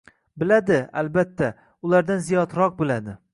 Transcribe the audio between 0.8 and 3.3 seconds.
albatta, ulardan ziyodroq biladi.